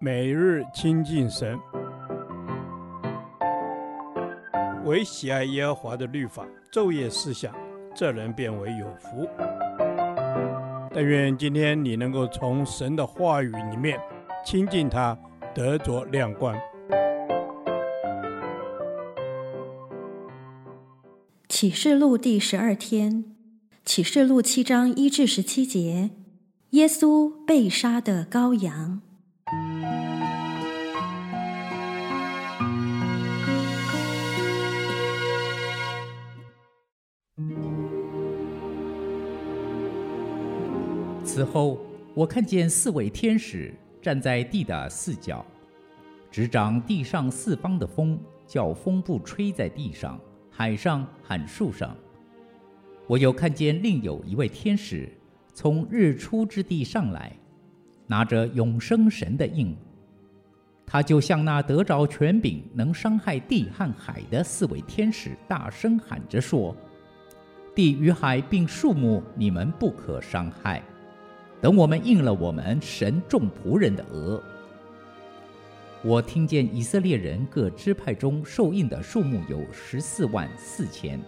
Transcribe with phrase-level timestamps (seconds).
[0.00, 1.58] 每日亲近神，
[4.84, 7.54] 唯喜爱耶和华的律法，昼夜思想，
[7.94, 9.28] 这人便为有福。
[10.92, 13.98] 但愿今天你能够从神的话语里面
[14.44, 15.18] 亲近他，
[15.54, 16.56] 得着亮光。
[21.48, 23.24] 启示录第十二天，
[23.84, 26.10] 启示录七章一至十七节，
[26.70, 29.00] 耶稣被杀的羔羊。
[41.34, 41.80] 此后，
[42.14, 45.44] 我看见四位天使站在地的四角，
[46.30, 48.16] 执掌地上四方的风，
[48.46, 50.16] 叫风不吹在地上、
[50.48, 51.92] 海上和树上。
[53.08, 55.08] 我又看见另有一位天使
[55.52, 57.32] 从日出之地上来，
[58.06, 59.76] 拿着永生神的印。
[60.86, 66.76] 他就向那得着权柄能伤害地和海的四位天使大声喊着说
[67.74, 70.80] ：“地与海并树木，你们不可伤害。”
[71.64, 74.38] 等我们印了我们神众仆人的额，
[76.02, 81.18] 我听见以色列人各支派中受印的数目有十四万四千，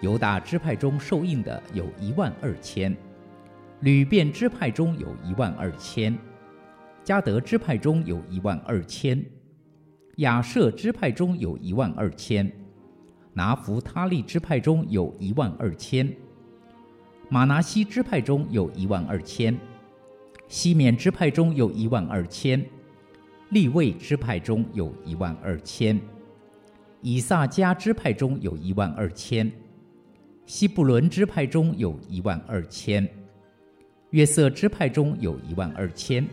[0.00, 2.90] 犹大支派中受印的有一万二千，
[3.78, 6.18] 流便支派中有一万二千，
[7.04, 9.24] 迦得支派中有一万二千，
[10.16, 12.50] 亚设支派中有一万二千，
[13.32, 16.12] 拿弗他利支派中有一万二千。
[17.28, 19.58] 马拿西支派中有一万二千，
[20.46, 22.64] 西缅支派中有一万二千，
[23.50, 26.00] 利未支派中有一万二千，
[27.00, 29.50] 以萨迦支派中有一万二千，
[30.46, 33.08] 西布伦支派中有一万二千，
[34.10, 36.24] 约瑟支派中有一万二千，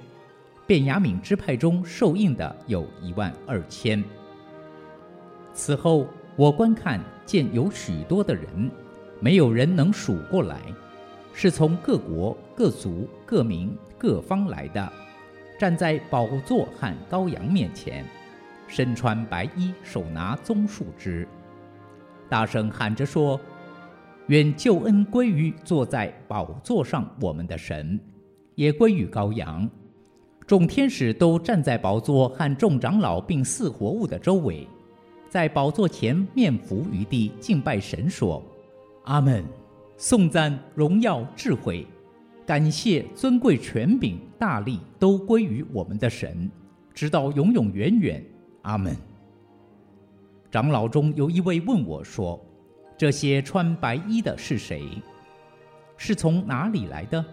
[0.67, 4.03] 便雅悯支派中受印的有一万二千。
[5.53, 8.69] 此后我观看，见有许多的人，
[9.19, 10.62] 没有人能数过来。
[11.33, 14.94] 是从各国、各族、各民、各方来的，
[15.59, 18.05] 站在宝座和羔羊面前，
[18.67, 21.27] 身穿白衣，手拿棕树枝，
[22.29, 23.39] 大声喊着说
[24.27, 27.99] ：“愿救恩归于坐在宝座上我们的神，
[28.55, 29.69] 也归于羔羊。”
[30.45, 34.67] 众天使都站在宝座和众长老并四活物的周围，
[35.29, 38.43] 在宝座前面伏于地敬拜神，说
[39.05, 39.43] ：“阿门。”
[39.97, 41.85] 颂赞、荣耀、智慧、
[42.45, 46.49] 感谢、尊贵、权柄、大力，都归于我们的神，
[46.93, 48.23] 直到永永远远。
[48.63, 48.95] 阿门。
[50.51, 52.39] 长老中有一位问我说
[52.97, 55.01] ：“这些穿白衣的是谁？
[55.97, 57.23] 是从哪里来的？”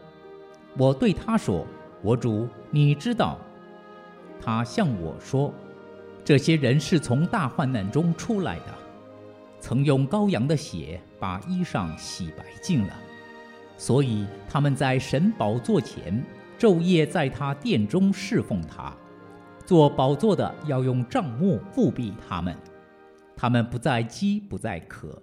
[0.78, 1.66] 我对他说
[2.02, 3.38] ：“我主，你知道。”
[4.40, 5.52] 他向我说
[6.24, 8.74] ：“这些人是从大患难中出来的。”
[9.60, 12.94] 曾用羔羊的血把衣裳洗白净了，
[13.76, 16.24] 所以他们在神宝座前
[16.58, 18.92] 昼夜在他殿中侍奉他。
[19.66, 22.56] 做宝座的要用帐幕覆庇他们，
[23.36, 25.22] 他们不再饥不再渴，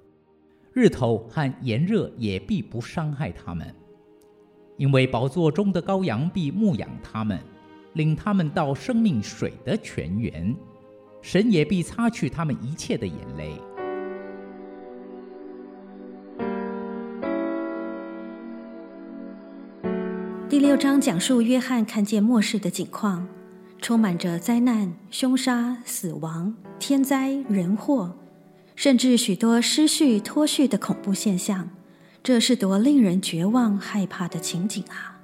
[0.71, 3.75] 日头和炎热也必不伤害他们，
[4.77, 7.39] 因为宝座中的羔羊必牧养他们，
[7.93, 10.55] 领他们到生命水的泉源，
[11.21, 13.59] 神也必擦去他们一切的眼泪。
[20.57, 23.28] 第六章讲述约翰看见末世的景况，
[23.79, 28.18] 充满着灾难、凶杀、死亡、天灾人祸，
[28.75, 31.69] 甚至许多失序脱序的恐怖现象。
[32.23, 35.22] 这是多令人绝望、害怕的情景啊！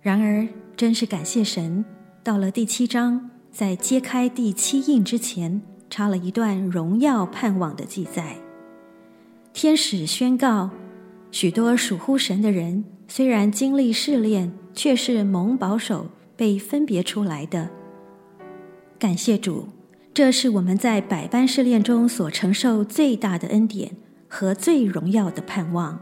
[0.00, 1.84] 然而，真是感谢神，
[2.24, 5.60] 到了第七章，在揭开第七印之前，
[5.90, 8.38] 插了一段荣耀盼望的记载。
[9.52, 10.70] 天使宣告，
[11.30, 12.86] 许多属乎神的人。
[13.10, 17.70] 虽然经历试炼，却是蒙保守、被分别出来的。
[18.98, 19.66] 感谢主，
[20.12, 23.92] 这是我们在百般试炼中所承受最大的恩典
[24.28, 25.98] 和最荣耀的盼望。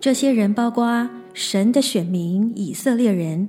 [0.00, 3.48] 这些人包括神的选民以色列人。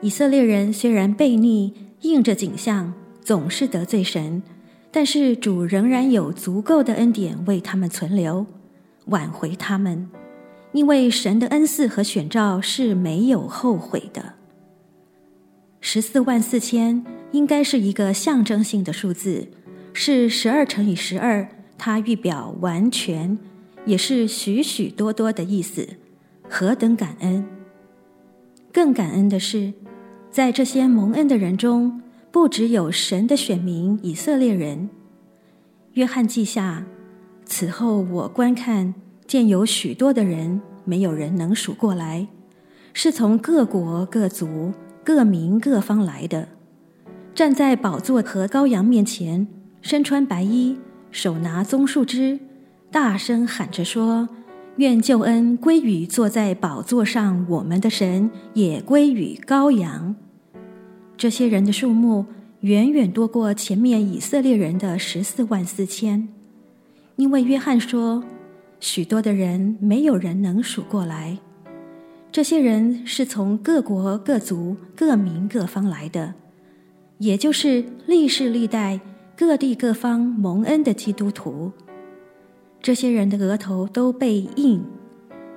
[0.00, 4.42] 以色列人虽然悖逆，应着景象，总是得罪神，
[4.90, 8.46] 但是主仍然有足够的恩典为他们存留，
[9.06, 10.08] 挽回他们。
[10.72, 14.34] 因为神的恩赐和选召是没有后悔的。
[15.80, 19.48] 十四万四千应该是一个象征性的数字，
[19.92, 21.48] 是十二乘以十二，
[21.78, 23.38] 它预表完全，
[23.84, 25.88] 也是许许多多的意思。
[26.48, 27.46] 何等感恩！
[28.72, 29.72] 更感恩的是，
[30.30, 34.90] 在这些蒙恩的人中，不只有神的选民以色列人。
[35.92, 36.84] 约翰记下，
[37.44, 38.94] 此后我观看，
[39.28, 42.26] 见有许多的人，没有人能数过来，
[42.94, 44.72] 是从各国各族
[45.04, 46.48] 各民各方来的，
[47.34, 49.46] 站在宝座和羔羊面前，
[49.82, 50.78] 身穿白衣，
[51.10, 52.40] 手拿棕树枝，
[52.90, 54.28] 大声喊着说。
[54.76, 60.14] 愿救恩归于坐在宝座上我们的神，也归于羔羊。
[61.16, 62.24] 这些人的数目
[62.60, 66.28] 远远多过前面以色列人的十四万四千，
[67.16, 68.22] 因为约翰说，
[68.80, 71.38] 许多的人没有人能数过来。
[72.30, 76.34] 这些人是从各国各族各民各方来的，
[77.18, 79.00] 也就是历世历代
[79.36, 81.72] 各地各方蒙恩的基督徒。
[82.80, 84.82] 这些人的额头都被印，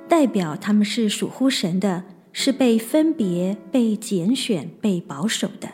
[0.08, 5.70] 代表他们是属乎神的，是被分别、被拣选、被保守的。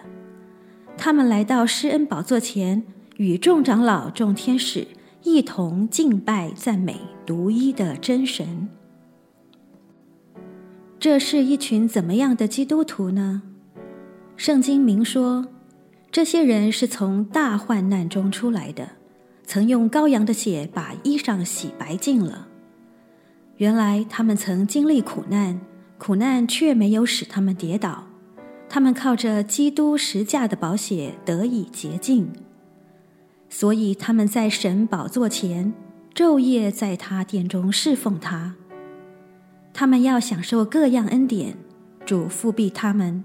[0.98, 2.84] 他们来到施恩宝座前，
[3.18, 4.88] 与众长老、众天使
[5.24, 6.98] 一同敬拜、赞美
[7.28, 8.70] 独一的真神。
[10.98, 13.42] 这是一群怎么样的基督徒呢？
[14.38, 15.46] 圣经明说，
[16.10, 18.92] 这些人是从大患难中出来的。
[19.44, 22.48] 曾用羔羊的血把衣裳洗白净了。
[23.58, 25.60] 原来他们曾经历苦难，
[25.98, 28.06] 苦难却没有使他们跌倒。
[28.70, 32.32] 他们靠着基督十架的宝血得以洁净，
[33.50, 35.74] 所以他们在神宝座前
[36.18, 38.56] 昼夜在他殿中侍奉他。
[39.72, 41.56] 他们要享受各样恩典，
[42.08, 43.24] 主复庇他们，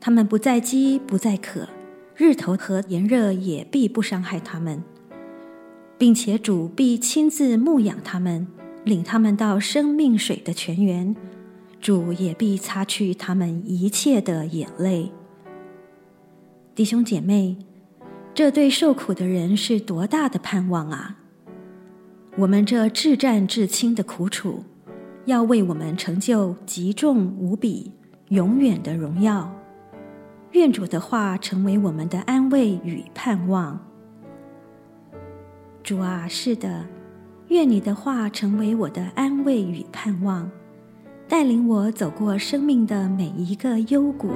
[0.00, 1.68] 他们不再饥不再渴，
[2.16, 4.82] 日头和炎热也必不伤害他们。
[5.96, 8.48] 并且主必亲自牧养他们，
[8.82, 11.14] 领他们到生命水的泉源。
[11.80, 15.12] 主也必擦去他们一切的眼泪。
[16.74, 17.58] 弟兄姐妹，
[18.34, 21.18] 这对受苦的人是多大的盼望啊！
[22.36, 24.64] 我们这至战至轻的苦楚，
[25.24, 27.92] 要为我们成就极重无比、
[28.30, 29.48] 永远的荣耀。
[30.50, 33.78] 愿主的话成为我们的安慰与盼望。
[35.84, 36.84] 主啊，是的，
[37.48, 40.50] 愿你的话成为我的安慰与盼望，
[41.28, 44.30] 带领我走过生命的每一个幽谷。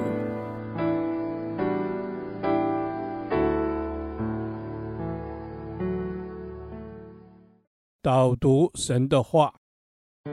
[8.01, 9.55] 导读神的话，《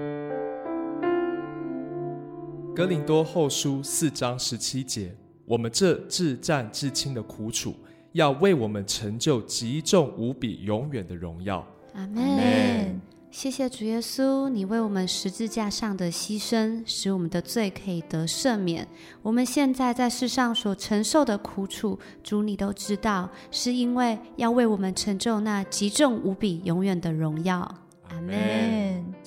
[2.77, 5.13] 格林多后书》四章十七节：
[5.45, 7.75] 我们这至战至亲的苦楚。
[8.13, 11.67] 要为我们成就极重无比、永远的荣耀。
[11.95, 13.01] 阿门。
[13.31, 18.89] 谢谢主耶稣，你为我们十字架上的牺牲，使我们的罪可以得赦免。
[19.21, 27.86] 我们现在在世上所承受的苦楚，主你都知道，是因为要为我们成就那极重无比、永远的荣耀。
[28.17, 28.35] 阿门。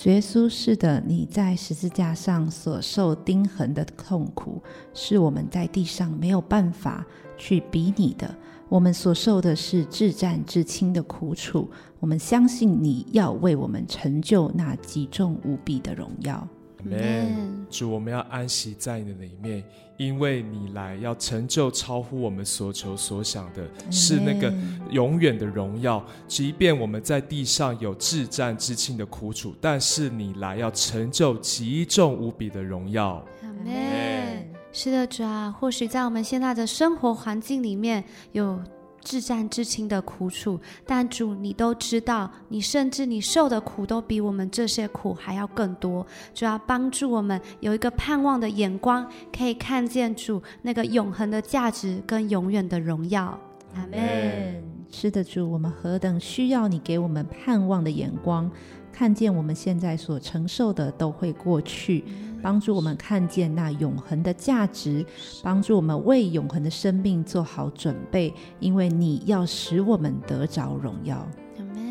[0.05, 4.61] 耶稣，是的，你在十字架上所受钉痕的痛苦，
[4.93, 7.05] 是我们在地上没有办法
[7.37, 8.33] 去比拟的。
[8.67, 11.69] 我们所受的是至战至轻的苦楚，
[11.99, 16.47] 我们相信你要为我们成就那极重无比的荣耀。
[16.79, 17.65] 阿门。
[17.69, 19.63] 主，我们要安息在你的里面，
[19.97, 24.53] 因为你来要成就超乎我们所求所想的，是那个
[24.91, 26.03] 永远的荣耀。
[26.27, 33.23] 即便我们在地上有至战至亲的苦楚，但是你来要成就极重无比的荣耀。
[33.43, 34.49] 阿门。
[34.71, 38.61] 是的，主啊，或许在我们现在的生活环境里面有
[39.09, 46.05] 至战至亲的苦楚，但主你都知道，你甚至你受的苦都比我们这些苦还要更多。
[46.31, 53.35] 主要帮助我们有一个盼望的眼光，可以看见主那个永恒的价值跟永远的荣耀。
[53.73, 54.63] 阿门。
[54.91, 58.47] 是的，主，我们何等需要你给我们盼望的眼光，
[58.93, 62.03] 看见我们现在所承受的都会过去。
[62.41, 65.05] 帮助我们看见那永恒的价值，
[65.43, 71.27] 帮助我们为永恒的生命做好准备，因为你要使我们得着荣耀。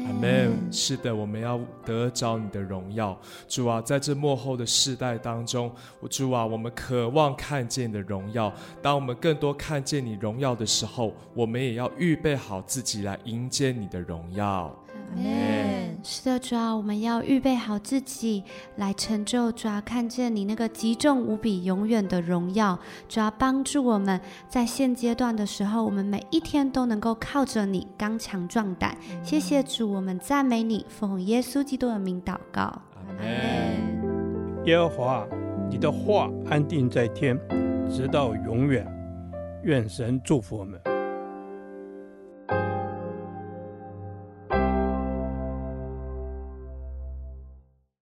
[0.07, 0.51] 阿门。
[0.71, 3.19] 是的，我们要得着你的荣耀。
[3.47, 5.71] 主啊，在这幕后的世代当中，
[6.09, 8.53] 主啊，我们渴望看见你的荣耀。
[8.81, 14.75] 当我们更多看见你荣耀的时候，我们也要预备好自己来迎接你的荣耀。
[15.15, 15.58] 阿门。
[16.03, 18.45] 是的，主啊，我们要预备好自己
[18.77, 22.79] 来成就，主啊，看见你那个极重无比、永远的荣耀。
[23.09, 28.97] 主啊，帮助我们在现阶段的时候，我们每一天都能够靠着你刚强壮胆。
[29.23, 32.63] 谢谢主，我们赞美你，奉耶稣基督的名祷告。
[32.63, 32.81] 阿
[33.19, 34.65] 门。
[34.65, 35.27] 耶和华，
[35.71, 37.39] 你的话安定在天，
[37.91, 38.87] 直到永远。
[39.65, 40.98] 愿神祝福我们。